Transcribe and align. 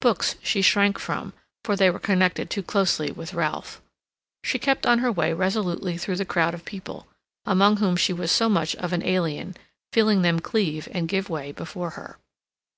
Books 0.00 0.36
she 0.42 0.62
shrank 0.62 0.98
from, 0.98 1.34
for 1.62 1.76
they 1.76 1.90
were 1.90 1.98
connected 1.98 2.48
too 2.48 2.62
closely 2.62 3.10
with 3.12 3.34
Ralph. 3.34 3.82
She 4.42 4.58
kept 4.58 4.86
on 4.86 5.00
her 5.00 5.12
way 5.12 5.34
resolutely 5.34 5.98
through 5.98 6.16
the 6.16 6.24
crowd 6.24 6.54
of 6.54 6.64
people, 6.64 7.06
among 7.44 7.76
whom 7.76 7.94
she 7.94 8.14
was 8.14 8.32
so 8.32 8.48
much 8.48 8.74
of 8.76 8.94
an 8.94 9.02
alien, 9.02 9.54
feeling 9.92 10.22
them 10.22 10.40
cleave 10.40 10.88
and 10.92 11.06
give 11.06 11.28
way 11.28 11.52
before 11.52 11.90
her. 12.00 12.16